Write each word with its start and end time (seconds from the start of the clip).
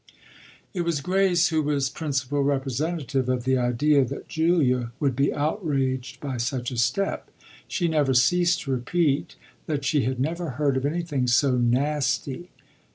It 0.73 0.81
was 0.81 0.99
Grace 0.99 1.49
who 1.49 1.61
was 1.61 1.91
principal 1.91 2.41
representative 2.41 3.29
of 3.29 3.43
the 3.43 3.55
idea 3.55 4.03
that 4.03 4.27
Julia 4.27 4.91
would 4.99 5.15
be 5.15 5.31
outraged 5.31 6.19
by 6.19 6.37
such 6.37 6.71
a 6.71 6.77
step; 6.79 7.29
she 7.67 7.87
never 7.87 8.15
ceased 8.15 8.61
to 8.61 8.71
repeat 8.71 9.35
that 9.67 9.85
she 9.85 10.01
had 10.05 10.19
never 10.19 10.49
heard 10.57 10.75
of 10.75 10.87
anything 10.87 11.27
so 11.27 11.55
"nasty." 11.55 12.49